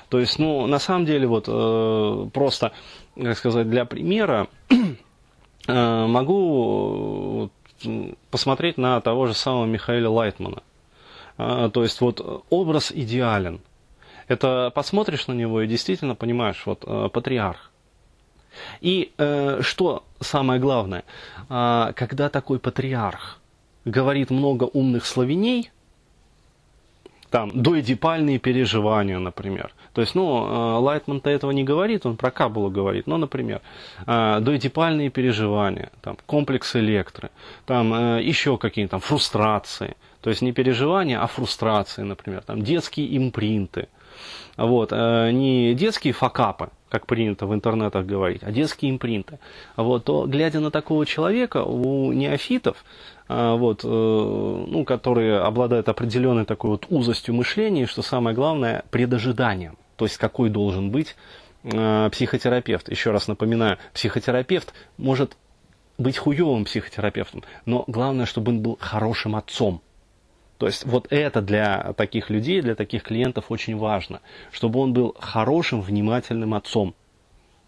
То 0.10 0.20
есть, 0.20 0.40
ну, 0.40 0.68
на 0.68 0.80
самом 0.80 1.06
деле, 1.06 1.28
вот 1.28 1.46
э, 1.48 2.30
просто, 2.34 2.72
как 3.16 3.38
сказать, 3.38 3.70
для 3.70 3.86
примера, 3.86 4.48
э, 5.68 6.06
могу 6.08 7.50
посмотреть 8.32 8.78
на 8.78 9.02
того 9.02 9.28
же 9.28 9.34
самого 9.34 9.66
Михаила 9.66 10.10
Лайтмана. 10.10 10.64
Э, 11.38 11.70
то 11.74 11.84
есть, 11.84 12.00
вот 12.02 12.46
образ 12.50 12.92
идеален. 12.92 13.60
Это 14.28 14.72
посмотришь 14.74 15.28
на 15.28 15.34
него 15.34 15.62
и 15.62 15.68
действительно 15.68 16.16
понимаешь, 16.16 16.64
вот 16.66 16.84
э, 16.86 17.10
патриарх. 17.12 17.72
И 18.82 19.12
э, 19.18 19.60
что 19.62 20.04
самое 20.20 20.60
главное, 20.60 21.04
э, 21.50 21.94
когда 21.96 22.30
такой 22.30 22.60
патриарх 22.60 23.40
говорит 23.86 24.30
много 24.30 24.66
умных 24.66 25.06
славяней, 25.06 25.72
там, 27.30 27.52
доэдипальные 27.54 28.40
переживания, 28.40 29.20
например. 29.20 29.72
То 29.94 30.02
есть, 30.02 30.16
ну, 30.16 30.46
э, 30.46 30.80
Лайтман-то 30.80 31.30
этого 31.30 31.52
не 31.52 31.64
говорит, 31.64 32.06
он 32.06 32.16
про 32.16 32.32
Кабулу 32.32 32.70
говорит, 32.70 33.08
но, 33.08 33.18
например, 33.18 33.62
э, 34.06 34.40
доэдипальные 34.40 35.10
переживания, 35.10 35.92
там, 36.02 36.18
комплекс 36.26 36.76
электры, 36.76 37.30
там, 37.66 37.94
э, 37.94 38.24
еще 38.24 38.58
какие-то 38.58 38.92
там 38.92 39.00
фрустрации, 39.02 39.96
то 40.22 40.30
есть 40.30 40.42
не 40.42 40.54
переживания, 40.54 41.22
а 41.22 41.28
фрустрации, 41.28 42.04
например, 42.04 42.44
там, 42.44 42.62
детские 42.62 43.18
импринты, 43.18 43.88
вот, 44.58 44.92
не 44.92 45.74
детские 45.74 46.14
факапы, 46.14 46.70
как 46.90 47.06
принято 47.06 47.46
в 47.46 47.54
интернетах 47.54 48.06
говорить, 48.06 48.44
а 48.44 48.52
детские 48.52 48.92
импринты, 48.92 49.40
вот, 49.76 50.06
то, 50.06 50.26
глядя 50.26 50.60
на 50.60 50.72
такого 50.72 51.06
человека, 51.06 51.64
у 51.64 52.12
неофитов, 52.14 52.84
а, 53.30 53.56
вот, 53.56 53.82
э, 53.84 53.88
ну, 53.88 54.86
которые 54.86 55.40
обладают 55.40 55.90
определенной 55.90 56.46
такой 56.46 56.72
вот 56.72 56.86
узостью 56.90 57.36
мышления, 57.36 57.86
что 57.86 58.02
самое 58.02 58.36
главное, 58.36 58.86
предожиданием. 58.90 59.78
То 59.98 60.06
есть, 60.06 60.18
какой 60.18 60.50
должен 60.50 60.92
быть 60.92 61.16
э, 61.64 62.10
психотерапевт. 62.12 62.90
Еще 62.90 63.12
раз 63.12 63.28
напоминаю, 63.28 63.78
психотерапевт 63.94 64.74
может 64.98 65.36
быть 65.98 66.18
хуевым 66.18 66.66
психотерапевтом, 66.66 67.44
но 67.66 67.84
главное, 67.88 68.26
чтобы 68.26 68.52
он 68.52 68.62
был 68.62 68.78
хорошим 68.80 69.36
отцом. 69.36 69.82
То 70.58 70.66
есть 70.66 70.86
вот 70.86 71.08
это 71.12 71.42
для 71.42 71.94
таких 71.94 72.30
людей, 72.30 72.62
для 72.62 72.76
таких 72.76 73.04
клиентов 73.04 73.46
очень 73.50 73.78
важно, 73.78 74.22
чтобы 74.52 74.80
он 74.80 74.94
был 74.94 75.16
хорошим, 75.20 75.82
внимательным 75.82 76.54
отцом, 76.54 76.96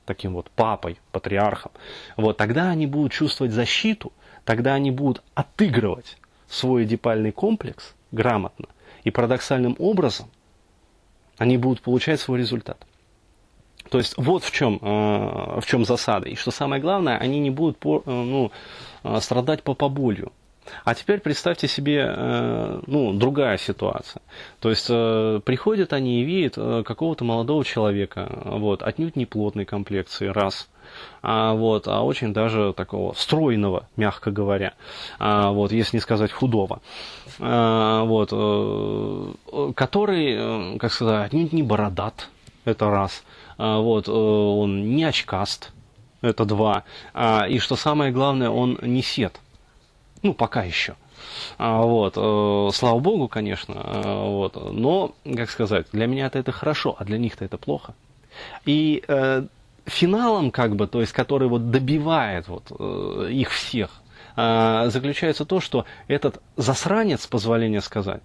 таким 0.06 0.34
вот 0.34 0.50
папой, 0.52 1.00
патриархом. 1.12 1.72
Вот 2.18 2.38
тогда 2.38 2.70
они 2.70 2.88
будут 2.88 3.12
чувствовать 3.12 3.54
защиту, 3.54 4.12
тогда 4.44 4.74
они 4.74 4.90
будут 4.90 5.24
отыгрывать 5.36 6.18
свой 6.48 6.86
эдипальный 6.86 7.32
комплекс 7.32 7.94
грамотно, 8.12 8.68
и 9.04 9.12
парадоксальным 9.12 9.76
образом 9.78 10.30
они 11.38 11.58
будут 11.58 11.82
получать 11.82 12.20
свой 12.20 12.40
результат. 12.40 12.86
То 13.90 13.98
есть 13.98 14.16
вот 14.18 14.44
в 14.44 14.52
чем, 14.52 14.80
э, 14.82 15.60
в 15.62 15.64
чем 15.66 15.86
засада. 15.86 16.28
И 16.28 16.36
что 16.36 16.52
самое 16.52 16.82
главное, 16.82 17.18
они 17.18 17.40
не 17.40 17.50
будут 17.50 17.78
по, 17.78 18.04
э, 18.06 18.12
ну, 18.12 18.52
э, 19.04 19.20
страдать 19.20 19.64
по 19.64 19.74
поболью. 19.74 20.32
А 20.84 20.96
теперь 20.96 21.20
представьте 21.20 21.68
себе 21.68 22.06
ну, 22.88 23.14
другая 23.14 23.58
ситуация. 23.58 24.22
То 24.60 24.70
есть 24.70 24.88
приходят 24.88 25.94
они 25.94 26.22
и 26.22 26.24
видят 26.24 26.56
какого-то 26.86 27.24
молодого 27.24 27.64
человека, 27.66 28.30
вот, 28.46 28.84
отнюдь 28.84 29.16
не 29.16 29.26
плотной 29.26 29.66
комплекции, 29.66 30.28
раз– 30.28 30.68
а, 31.22 31.54
вот, 31.54 31.88
а 31.88 32.02
очень 32.02 32.34
даже 32.34 32.74
такого 32.74 33.14
стройного, 33.14 33.88
мягко 33.98 34.32
говоря, 34.32 34.74
а, 35.20 35.52
вот, 35.52 35.72
если 35.72 35.98
не 35.98 36.02
сказать 36.02 36.32
худого, 36.32 36.82
а, 37.40 38.04
вот, 38.04 38.30
э, 38.32 39.72
который, 39.76 40.36
э, 40.76 40.78
как 40.78 40.94
сказать, 40.94 41.28
отнюдь 41.28 41.54
не 41.54 41.64
бородат, 41.64 42.30
это 42.66 42.90
раз, 42.90 43.24
а, 43.58 43.80
вот, 43.80 44.08
э, 44.08 44.12
он 44.12 44.96
не 44.96 45.04
очкаст, 45.04 45.72
это 46.22 46.46
два, 46.46 46.84
а, 47.14 47.46
и 47.48 47.60
что 47.60 47.76
самое 47.76 48.12
главное, 48.12 48.50
он 48.50 48.78
не 48.82 49.02
сед, 49.02 49.40
ну, 50.22 50.34
пока 50.34 50.64
еще. 50.64 50.96
А, 51.58 51.82
вот, 51.82 52.14
слава 52.76 53.00
богу, 53.00 53.28
конечно, 53.28 53.76
вот, 54.26 54.56
но, 54.74 55.14
как 55.36 55.50
сказать, 55.50 55.88
для 55.92 56.08
меня 56.08 56.30
это, 56.34 56.52
хорошо, 56.52 56.96
а 56.98 57.04
для 57.04 57.18
них-то 57.18 57.44
это 57.44 57.58
плохо. 57.58 57.94
И 58.66 59.04
финалом, 59.90 60.52
как 60.52 60.76
бы, 60.76 60.88
то 60.88 61.02
есть, 61.02 61.12
который 61.12 61.48
вот 61.48 61.72
добивает 61.72 62.48
вот, 62.48 62.72
э, 62.78 63.30
их 63.32 63.52
всех, 63.52 63.90
э, 64.36 64.90
заключается 64.90 65.46
то, 65.46 65.60
что 65.60 65.86
этот 66.08 66.42
засранец, 66.56 67.28
позволение 67.28 67.82
сказать, 67.82 68.22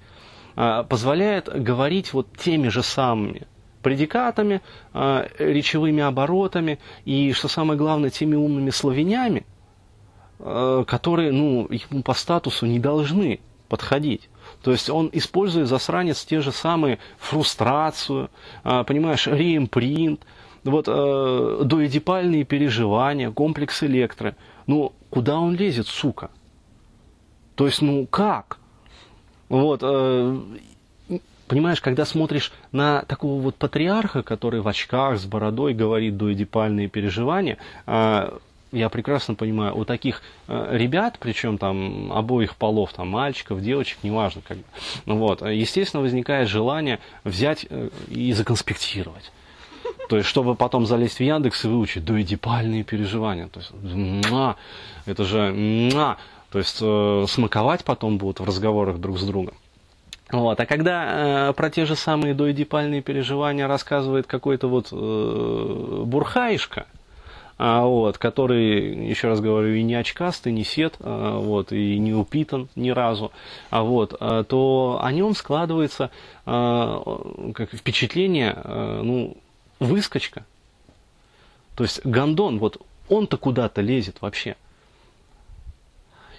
э, 0.57 0.85
позволяет 0.89 1.49
говорить 1.49 2.13
вот 2.13 2.37
теми 2.37 2.69
же 2.69 2.83
самыми 2.83 3.47
предикатами, 3.83 4.63
э, 4.95 5.27
речевыми 5.39 6.03
оборотами 6.03 6.79
и, 7.05 7.33
что 7.33 7.49
самое 7.49 7.79
главное, 7.79 8.11
теми 8.11 8.37
умными 8.37 8.71
словенями, 8.71 9.41
э, 9.41 9.54
которые, 10.39 11.33
ну, 11.33 11.69
ему 11.71 12.03
по 12.03 12.15
статусу 12.15 12.67
не 12.67 12.79
должны 12.79 13.41
подходить. 13.69 14.29
То 14.63 14.73
есть 14.73 14.89
он 14.89 15.11
использует 15.13 15.69
засранец 15.69 16.25
те 16.25 16.41
же 16.41 16.53
самые 16.53 16.99
фрустрацию, 17.19 18.31
э, 18.63 18.85
понимаешь, 18.87 19.27
реимпринт, 19.27 20.21
вот 20.65 20.87
э, 20.89 21.63
доэдипальные 21.65 22.45
переживания, 22.45 23.31
комплекс 23.31 23.83
электры. 23.83 24.37
Ну, 24.67 24.93
куда 25.11 25.39
он 25.39 25.55
лезет, 25.55 25.87
сука? 25.87 26.31
То 27.55 27.67
есть, 27.67 27.83
ну, 27.83 28.07
как? 28.07 28.59
Вот, 29.49 29.81
э, 29.83 30.41
понимаешь, 31.47 31.81
когда 31.81 32.05
смотришь 32.05 32.53
на 32.73 33.03
такого 33.03 33.41
вот 33.41 33.57
патриарха, 33.57 34.23
который 34.23 34.61
в 34.61 34.69
очках 34.69 35.19
с 35.19 35.27
бородой 35.27 35.75
говорит 35.75 36.17
дуэдипальные 36.17 36.89
переживания, 36.89 37.59
э, 37.87 38.39
я 38.73 38.89
прекрасно 38.89 39.35
понимаю, 39.35 39.77
у 39.77 39.85
таких 39.85 40.23
э, 40.49 40.69
ребят, 40.73 41.17
причем 41.21 41.59
там 41.59 42.13
обоих 42.13 42.57
полов, 42.57 42.93
там 42.93 43.09
мальчиков, 43.09 43.61
девочек, 43.61 43.99
неважно, 44.03 44.43
как 44.47 44.59
бы, 44.59 44.65
вот, 45.07 45.43
естественно, 45.43 46.03
возникает 46.03 46.49
желание 46.49 46.99
взять 47.25 47.67
э, 47.69 47.91
и 48.09 48.33
законспектировать. 48.33 49.31
То 50.09 50.17
есть, 50.17 50.29
чтобы 50.29 50.55
потом 50.55 50.87
залезть 50.87 51.19
в 51.19 51.21
Яндекс 51.21 51.65
и 51.65 51.69
выучить 51.69 52.05
дуэдипальные 52.05 52.85
переживания. 52.85 53.49
То 53.49 53.61
есть, 53.61 53.73
муа, 53.83 54.57
это 55.07 55.25
же 55.25 55.53
муа, 55.53 56.19
то 56.51 56.59
есть, 56.59 56.79
э, 56.81 57.25
смаковать 57.29 57.85
потом 57.85 58.19
будут 58.19 58.41
в 58.41 58.45
разговорах 58.45 58.99
друг 58.99 59.19
с 59.19 59.25
другом. 59.25 59.55
Вот. 60.31 60.59
А 60.59 60.67
когда 60.67 61.49
э, 61.49 61.53
про 61.53 61.71
те 61.71 61.85
же 61.85 61.97
самые 61.97 62.35
доэдипальные 62.35 63.03
переживания 63.03 63.69
рассказывает 63.69 64.27
какой-то 64.27 64.69
вот 64.69 64.89
э, 64.91 66.03
бурхаишка, 66.07 66.87
а, 67.57 67.85
вот, 67.85 68.19
который, 68.19 69.09
еще 69.09 69.29
раз 69.29 69.41
говорю, 69.41 69.75
и 69.75 69.83
не 69.83 69.95
очкастый, 69.95 70.53
не 70.53 70.65
сед, 70.65 70.97
а, 71.01 71.39
вот, 71.39 71.73
и 71.73 71.99
не 71.99 72.13
упитан 72.13 72.69
ни 72.75 72.91
разу, 72.91 73.33
а, 73.71 73.83
вот, 73.83 74.15
а, 74.19 74.45
то 74.45 75.01
о 75.03 75.13
нем 75.13 75.35
складывается 75.35 76.11
а, 76.47 77.53
как 77.55 77.73
впечатление, 77.73 78.57
ну, 78.65 79.37
выскочка. 79.81 80.45
То 81.77 81.85
есть 81.85 82.05
гондон, 82.05 82.59
вот 82.59 82.81
он-то 83.09 83.37
куда-то 83.37 83.81
лезет 83.81 84.19
вообще. 84.21 84.57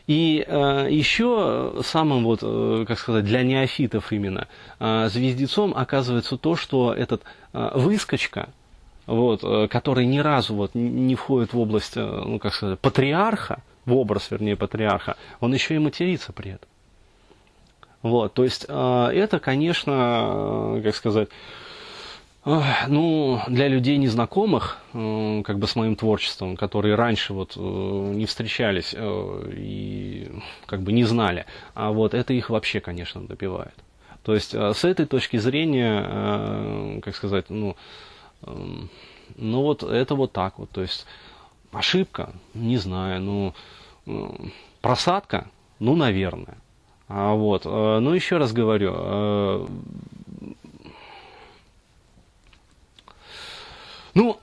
И 0.07 0.45
э, 0.45 0.87
еще 0.91 1.81
самым, 1.83 2.25
вот, 2.25 2.39
э, 2.43 2.85
как 2.87 2.99
сказать, 2.99 3.25
для 3.25 3.41
неофитов 3.41 4.11
именно, 4.11 4.47
э, 4.79 5.09
звездецом 5.09 5.73
оказывается 5.75 6.37
то, 6.37 6.55
что 6.55 6.93
этот 6.93 7.23
э, 7.53 7.71
выскочка, 7.73 8.49
вот, 9.05 9.43
э, 9.43 9.67
который 9.67 10.05
ни 10.05 10.19
разу 10.19 10.55
вот, 10.55 10.73
не 10.73 11.15
входит 11.15 11.53
в 11.53 11.59
область, 11.59 11.95
э, 11.95 12.01
ну, 12.01 12.39
как 12.39 12.53
сказать, 12.53 12.79
патриарха, 12.79 13.61
в 13.85 13.95
образ, 13.95 14.31
вернее, 14.31 14.55
патриарха, 14.55 15.15
он 15.39 15.53
еще 15.53 15.75
и 15.75 15.79
матерится 15.79 16.33
при 16.33 16.51
этом. 16.51 16.67
Вот, 18.01 18.33
то 18.33 18.43
есть 18.43 18.65
э, 18.67 19.09
это, 19.13 19.39
конечно, 19.39 20.79
как 20.83 20.95
сказать, 20.95 21.29
ну, 22.87 23.41
для 23.47 23.67
людей 23.67 23.97
незнакомых, 23.97 24.77
как 24.91 25.57
бы 25.57 25.65
с 25.65 25.75
моим 25.75 25.95
творчеством, 25.95 26.55
которые 26.57 26.93
раньше 26.93 27.33
вот 27.33 27.55
не 27.55 28.27
встречались 28.27 28.93
и 28.95 30.31
как 30.67 30.83
бы 30.83 30.91
не 30.91 31.05
знали, 31.05 31.47
а 31.73 31.91
вот 31.91 32.13
это 32.13 32.33
их 32.33 32.51
вообще, 32.51 32.81
конечно, 32.81 33.21
добивает. 33.21 33.73
То 34.21 34.35
есть 34.35 34.53
с 34.53 34.85
этой 34.85 35.07
точки 35.07 35.37
зрения, 35.37 37.01
как 37.01 37.15
сказать, 37.15 37.49
ну, 37.49 37.75
ну 39.35 39.61
вот 39.61 39.83
это 39.83 40.15
вот 40.15 40.31
так 40.31 40.59
вот. 40.59 40.69
То 40.69 40.81
есть 40.81 41.05
ошибка, 41.71 42.33
не 42.53 42.77
знаю, 42.77 43.21
ну, 43.21 43.53
просадка, 44.81 45.49
ну, 45.79 45.95
наверное. 45.95 46.57
А 47.07 47.33
вот, 47.33 47.65
ну, 47.65 48.13
еще 48.13 48.37
раз 48.37 48.53
говорю, 48.53 49.67
Ну, 54.15 54.39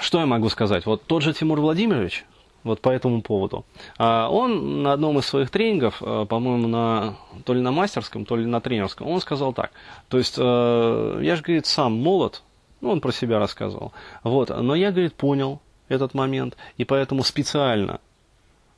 что 0.00 0.18
я 0.18 0.26
могу 0.26 0.48
сказать? 0.48 0.86
Вот 0.86 1.04
тот 1.04 1.22
же 1.22 1.32
Тимур 1.32 1.60
Владимирович, 1.60 2.24
вот 2.64 2.80
по 2.80 2.90
этому 2.90 3.22
поводу. 3.22 3.64
Он 3.96 4.82
на 4.82 4.92
одном 4.92 5.20
из 5.20 5.26
своих 5.26 5.50
тренингов, 5.50 6.00
по-моему, 6.00 6.66
на, 6.66 7.16
то 7.44 7.54
ли 7.54 7.60
на 7.60 7.70
мастерском, 7.70 8.24
то 8.24 8.34
ли 8.34 8.44
на 8.44 8.60
тренерском, 8.60 9.06
он 9.06 9.20
сказал 9.20 9.52
так. 9.52 9.70
То 10.08 10.18
есть, 10.18 10.36
я 10.36 11.36
же, 11.36 11.42
говорит, 11.42 11.66
сам 11.66 11.92
молод, 11.92 12.42
ну, 12.82 12.90
он 12.90 13.00
про 13.00 13.12
себя 13.12 13.38
рассказывал. 13.38 13.92
Вот, 14.24 14.50
но 14.50 14.74
я, 14.74 14.90
говорит, 14.90 15.14
понял 15.14 15.60
этот 15.88 16.14
момент, 16.14 16.56
и 16.76 16.84
поэтому 16.84 17.22
специально 17.22 18.00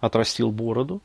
отрастил 0.01 0.53
бороду. 0.53 1.01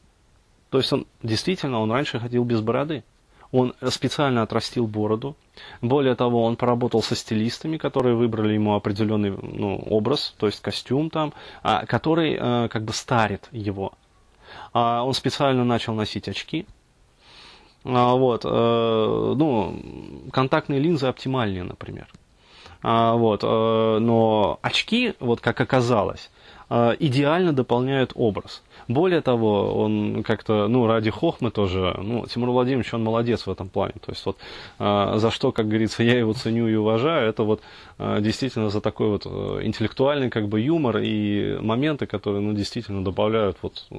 То 0.70 0.77
есть, 0.77 0.94
он 0.94 1.08
действительно, 1.24 1.79
он 1.79 1.91
раньше 1.91 2.20
ходил 2.20 2.44
без 2.44 2.62
бороды. 2.62 3.03
Он 3.51 3.74
специально 3.88 4.44
отрастил 4.44 4.86
бороду. 4.86 5.36
Более 5.82 6.13
того, 6.13 6.44
он 6.44 6.56
поработал 6.56 7.01
со 7.01 7.15
стилистами, 7.15 7.78
которые 7.78 8.15
выбрали 8.15 8.54
ему 8.54 8.76
определенный 8.76 9.32
ну, 9.32 9.78
образ, 9.78 10.36
то 10.38 10.45
есть 10.45 10.62
костюм 10.62 11.10
там, 11.10 11.34
а, 11.63 11.88
который 11.88 12.38
а, 12.39 12.67
как 12.67 12.84
бы 12.84 12.93
старит 12.93 13.47
его. 13.52 13.93
А, 14.71 15.04
он 15.04 15.15
специально 15.15 15.63
начал 15.63 15.95
носить 15.95 16.28
очки. 16.28 16.67
А, 17.86 18.13
вот, 18.13 18.41
а, 18.45 19.34
ну, 19.34 20.30
контактные 20.32 20.80
линзы 20.80 21.08
оптимальнее, 21.08 21.63
например. 21.63 22.08
А, 22.82 23.15
вот, 23.15 23.42
а, 23.44 24.00
но 24.00 24.60
очки, 24.62 25.13
вот 25.20 25.42
как 25.42 25.60
оказалось, 25.62 26.30
а, 26.70 26.96
идеально 27.00 27.54
дополняют 27.54 28.12
образ. 28.15 28.62
Более 28.89 29.22
того, 29.22 29.84
он 29.84 30.24
как-то, 30.24 30.68
ну, 30.68 30.88
ради 30.88 31.12
хохмы 31.12 31.52
тоже, 31.52 31.96
ну, 32.02 32.26
Тимур 32.26 32.50
Владимирович, 32.50 32.92
он 32.92 33.04
молодец 33.04 33.46
в 33.46 33.52
этом 33.52 33.70
плане. 33.70 33.94
То 34.04 34.12
есть 34.12 34.26
вот 34.26 34.38
э, 34.80 35.13
за 35.18 35.30
что, 35.30 35.52
как 35.52 35.68
говорится, 35.68 36.02
я 36.13 36.18
его 36.18 36.34
ценю 36.34 36.68
и 36.68 36.74
уважаю, 36.74 37.30
это 37.30 37.44
вот 37.44 37.62
э, 38.00 38.18
действительно 38.20 38.72
за 38.72 38.82
такой 38.82 39.10
вот 39.10 39.28
э, 39.28 39.60
интеллектуальный 39.62 40.32
как 40.32 40.48
бы 40.48 40.60
юмор 40.60 40.98
и 40.98 41.60
моменты, 41.62 42.08
которые, 42.08 42.42
ну, 42.42 42.54
действительно 42.54 43.04
добавляют 43.04 43.58
вот 43.62 43.86
э, 43.92 43.96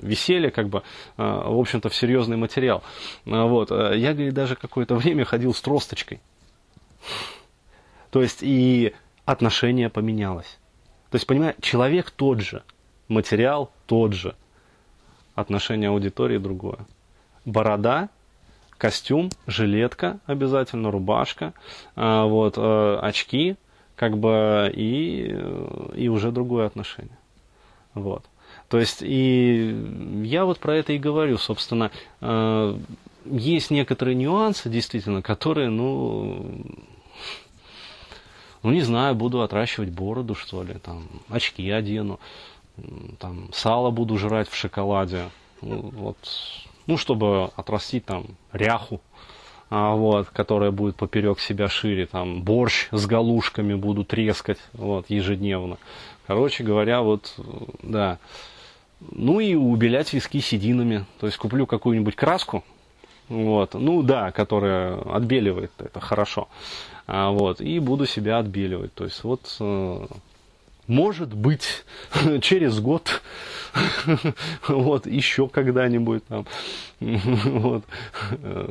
веселье, 0.00 0.50
как 0.50 0.70
бы, 0.70 0.84
э, 1.18 1.22
в 1.22 1.58
общем-то, 1.58 1.90
в 1.90 1.94
серьезный 1.94 2.38
материал. 2.38 2.82
Э, 3.26 3.44
вот. 3.44 3.70
Я, 3.70 4.14
говорит, 4.14 4.32
даже 4.32 4.56
какое-то 4.56 4.94
время 5.00 5.26
ходил 5.26 5.52
с 5.52 5.60
тросточкой. 5.60 6.18
То 8.10 8.22
есть 8.22 8.38
и 8.42 8.94
отношение 9.24 9.88
поменялось. 9.88 10.58
То 11.10 11.16
есть, 11.16 11.26
понимаешь, 11.26 11.56
человек 11.60 12.10
тот 12.10 12.40
же, 12.40 12.62
материал 13.08 13.70
тот 13.86 14.12
же, 14.12 14.34
отношение 15.34 15.90
аудитории 15.90 16.38
другое. 16.38 16.78
Борода, 17.44 18.08
костюм, 18.78 19.30
жилетка 19.46 20.20
обязательно, 20.26 20.90
рубашка, 20.90 21.52
а, 21.96 22.26
вот, 22.26 22.54
э, 22.56 22.98
очки, 23.02 23.56
как 23.96 24.18
бы, 24.18 24.70
и, 24.74 25.36
и 25.94 26.08
уже 26.08 26.30
другое 26.30 26.66
отношение. 26.66 27.18
Вот. 27.94 28.24
То 28.68 28.78
есть, 28.78 29.02
и 29.02 30.22
я 30.24 30.44
вот 30.44 30.58
про 30.58 30.76
это 30.76 30.92
и 30.92 30.98
говорю, 30.98 31.38
собственно, 31.38 31.90
э, 32.20 32.78
есть 33.24 33.70
некоторые 33.70 34.14
нюансы, 34.14 34.68
действительно, 34.70 35.22
которые, 35.22 35.70
ну, 35.70 36.64
ну, 38.62 38.70
не 38.72 38.82
знаю, 38.82 39.14
буду 39.14 39.42
отращивать 39.42 39.90
бороду, 39.90 40.34
что 40.34 40.62
ли, 40.62 40.74
там, 40.74 41.08
очки 41.28 41.68
одену 41.70 42.20
там, 43.18 43.48
сало 43.52 43.90
буду 43.90 44.18
жрать 44.18 44.48
в 44.48 44.56
шоколаде, 44.56 45.30
ну, 45.62 45.90
вот, 45.94 46.16
ну, 46.86 46.96
чтобы 46.96 47.50
отрастить 47.56 48.04
там 48.04 48.26
ряху, 48.52 49.00
а, 49.68 49.94
вот, 49.94 50.28
которая 50.30 50.70
будет 50.70 50.96
поперек 50.96 51.40
себя 51.40 51.68
шире, 51.68 52.06
там, 52.06 52.42
борщ 52.42 52.88
с 52.90 53.06
галушками 53.06 53.74
буду 53.74 54.04
трескать, 54.04 54.58
вот, 54.72 55.08
ежедневно. 55.08 55.78
Короче 56.26 56.64
говоря, 56.64 57.02
вот, 57.02 57.34
да. 57.82 58.18
Ну 59.00 59.40
и 59.40 59.54
убелять 59.54 60.12
виски 60.12 60.40
сединами, 60.40 61.06
то 61.18 61.26
есть 61.26 61.38
куплю 61.38 61.66
какую-нибудь 61.66 62.16
краску, 62.16 62.64
вот, 63.30 63.74
ну 63.74 64.02
да, 64.02 64.32
которая 64.32 65.00
отбеливает, 65.00 65.70
это 65.78 66.00
хорошо, 66.00 66.48
а, 67.06 67.30
вот, 67.30 67.60
и 67.60 67.78
буду 67.78 68.04
себя 68.04 68.38
отбеливать, 68.38 68.92
то 68.92 69.04
есть 69.04 69.24
вот 69.24 69.56
э, 69.60 70.06
может 70.90 71.32
быть, 71.32 71.84
через 72.42 72.80
год, 72.80 73.22
вот, 74.68 75.06
еще 75.06 75.48
когда-нибудь 75.48 76.24
там, 76.26 76.46
вот, 77.00 77.84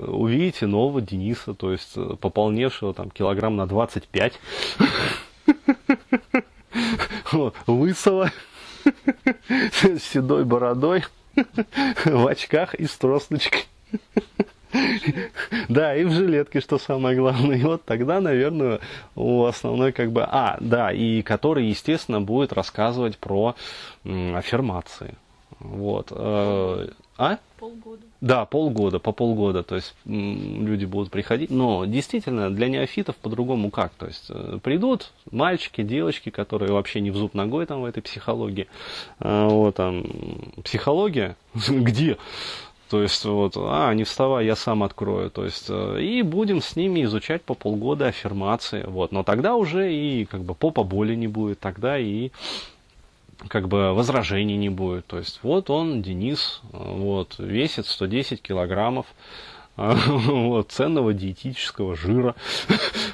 увидите 0.08 0.67
нового 0.67 1.02
Дениса, 1.02 1.54
то 1.54 1.72
есть 1.72 1.95
пополневшего 2.19 2.93
там 2.93 3.10
килограмм 3.10 3.56
на 3.56 3.65
25, 3.65 4.34
вот, 7.32 7.56
лысого, 7.65 8.32
с 9.62 10.04
седой 10.04 10.43
бородой, 10.43 11.06
в 12.06 12.28
очках 12.28 12.76
и 12.76 12.86
с 12.86 12.98
тросточкой. 12.98 13.63
Да, 15.68 15.96
и 15.96 16.04
в 16.04 16.12
жилетке, 16.12 16.62
что 16.62 16.78
самое 16.78 17.18
главное. 17.18 17.58
И 17.58 17.63
вот 17.63 17.84
тогда, 17.86 18.20
наверное, 18.22 18.80
у 19.15 19.46
основной 19.46 19.92
как 19.92 20.12
бы... 20.12 20.24
А, 20.24 20.58
да, 20.60 20.92
и 20.92 21.22
который, 21.22 21.68
естественно, 21.68 22.22
будет 22.22 22.54
рассказывать 22.54 23.18
про 23.18 23.56
аффирмации. 24.04 25.15
Вот. 25.60 26.08
Э, 26.12 26.88
а? 27.18 27.38
Полгода. 27.60 28.02
Да, 28.22 28.46
полгода, 28.46 29.00
по 29.00 29.12
полгода, 29.12 29.63
то 29.63 29.76
есть 29.76 29.94
люди 30.06 30.86
будут 30.86 31.12
приходить. 31.12 31.50
Но 31.50 31.84
действительно, 31.84 32.50
для 32.50 32.70
неофитов 32.70 33.18
по-другому 33.18 33.70
как? 33.70 33.92
То 33.94 34.08
есть 34.08 34.28
э, 34.30 34.60
придут 34.63 35.12
мальчики, 35.30 35.84
девочки, 35.84 36.30
которые 36.30 36.72
вообще 36.72 37.02
не 37.02 37.12
в 37.12 37.18
зуб 37.18 37.34
ногой 37.34 37.65
там 37.65 37.82
в 37.82 37.86
этой 37.86 38.02
психологии. 38.02 38.68
А, 39.20 39.50
вот 39.50 39.76
там, 39.76 40.06
психология? 40.63 41.36
Где? 41.70 42.18
То 42.89 43.04
есть 43.04 43.23
вот, 43.23 43.54
а, 43.56 43.93
не 43.93 44.04
вставай, 44.04 44.45
я 44.47 44.56
сам 44.56 44.82
открою. 44.82 45.30
То 45.30 45.45
есть, 45.45 45.67
э, 45.69 46.02
и 46.02 46.23
будем 46.23 46.60
с 46.62 46.75
ними 46.75 47.04
изучать 47.04 47.43
по 47.43 47.54
полгода 47.54 48.08
аффирмации. 48.08 48.84
Вот. 48.88 49.12
Но 49.12 49.23
тогда 49.23 49.56
уже 49.56 49.93
и 49.93 50.25
как 50.25 50.41
бы 50.41 50.56
попа 50.56 50.84
боли 50.84 51.13
не 51.13 51.28
будет, 51.28 51.60
тогда 51.60 51.99
и 51.99 52.32
как 53.47 53.67
бы 53.67 53.93
возражений 53.93 54.58
не 54.58 54.69
будет. 54.69 55.06
То 55.06 55.19
есть 55.19 55.39
вот 55.43 55.69
он, 55.69 56.02
Денис, 56.02 56.62
вот, 56.71 57.36
весит 57.38 57.86
110 57.86 58.41
килограммов 58.41 59.06
вот, 59.78 60.71
ценного 60.71 61.13
диетического 61.13 61.95
жира. 61.95 62.36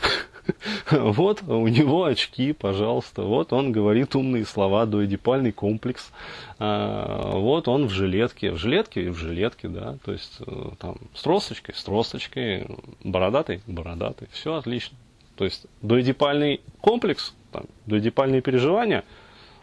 Вот 0.92 1.44
у 1.48 1.68
него 1.68 2.06
очки, 2.06 2.54
пожалуйста. 2.54 3.24
Вот 3.24 3.54
он 3.54 3.72
говорит 3.72 4.16
умные 4.16 4.46
слова, 4.46 4.86
доэдипальный 4.86 5.52
комплекс. 5.52 6.12
А, 6.60 7.32
вот 7.34 7.68
он 7.68 7.88
в 7.88 7.92
жилетке. 7.92 8.52
В 8.52 8.58
жилетке 8.58 9.06
и 9.06 9.10
в 9.10 9.18
жилетке, 9.18 9.68
да. 9.68 9.98
То 10.06 10.12
есть 10.12 10.38
э, 10.46 10.70
там 10.80 10.98
с 11.14 11.22
тросточкой, 11.24 11.76
с 11.76 11.84
тросточкой, 11.84 12.68
бородатый, 13.04 13.62
бородатый. 13.68 14.28
Все 14.32 14.56
отлично. 14.56 14.98
То 15.36 15.46
есть 15.46 15.66
доэдипальный 15.82 16.62
комплекс, 16.82 17.34
там, 17.52 17.66
доэдипальные 17.86 18.42
переживания– 18.42 19.04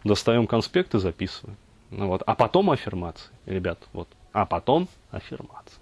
достаем 0.05 0.47
конспект 0.47 0.95
и 0.95 0.99
записываем. 0.99 1.57
Ну, 1.90 2.09
вот. 2.09 2.23
А 2.27 2.35
потом 2.35 2.71
аффирмации, 2.71 3.31
ребят, 3.47 3.79
вот. 3.92 4.09
А 4.33 4.47
потом 4.47 4.88
аффирмации. 5.11 5.79